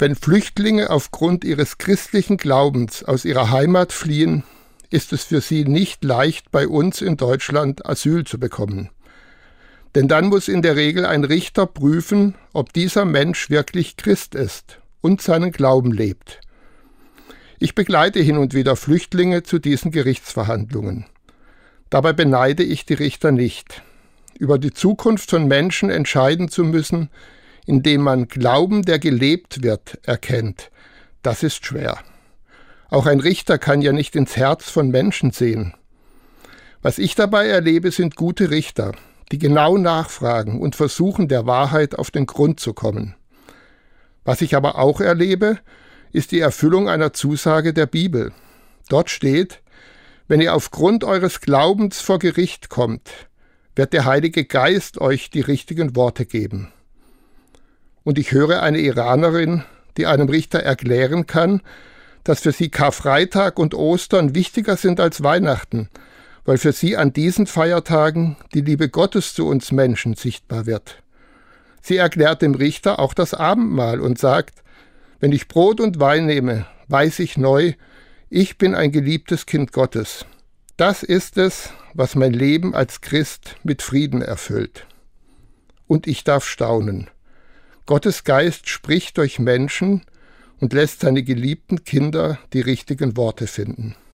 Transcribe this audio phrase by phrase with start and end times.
[0.00, 4.44] Wenn Flüchtlinge aufgrund ihres christlichen Glaubens aus ihrer Heimat fliehen,
[4.90, 8.90] ist es für sie nicht leicht, bei uns in Deutschland Asyl zu bekommen.
[9.96, 14.78] Denn dann muss in der Regel ein Richter prüfen, ob dieser Mensch wirklich Christ ist
[15.00, 16.40] und seinen Glauben lebt.
[17.58, 21.06] Ich begleite hin und wieder Flüchtlinge zu diesen Gerichtsverhandlungen.
[21.90, 23.82] Dabei beneide ich die Richter nicht.
[24.38, 27.10] Über die Zukunft von Menschen entscheiden zu müssen,
[27.68, 30.70] indem man Glauben, der gelebt wird, erkennt,
[31.22, 31.98] das ist schwer.
[32.88, 35.74] Auch ein Richter kann ja nicht ins Herz von Menschen sehen.
[36.80, 38.92] Was ich dabei erlebe, sind gute Richter,
[39.30, 43.14] die genau nachfragen und versuchen, der Wahrheit auf den Grund zu kommen.
[44.24, 45.58] Was ich aber auch erlebe,
[46.10, 48.32] ist die Erfüllung einer Zusage der Bibel.
[48.88, 49.60] Dort steht,
[50.26, 53.10] wenn ihr aufgrund eures Glaubens vor Gericht kommt,
[53.76, 56.72] wird der Heilige Geist euch die richtigen Worte geben.
[58.08, 59.64] Und ich höre eine Iranerin,
[59.98, 61.60] die einem Richter erklären kann,
[62.24, 65.90] dass für sie Karfreitag und Ostern wichtiger sind als Weihnachten,
[66.46, 71.02] weil für sie an diesen Feiertagen die Liebe Gottes zu uns Menschen sichtbar wird.
[71.82, 74.62] Sie erklärt dem Richter auch das Abendmahl und sagt,
[75.20, 77.74] wenn ich Brot und Wein nehme, weiß ich neu,
[78.30, 80.24] ich bin ein geliebtes Kind Gottes.
[80.78, 84.86] Das ist es, was mein Leben als Christ mit Frieden erfüllt.
[85.86, 87.10] Und ich darf staunen.
[87.88, 90.02] Gottes Geist spricht durch Menschen
[90.60, 93.96] und lässt seine geliebten Kinder die richtigen Worte finden.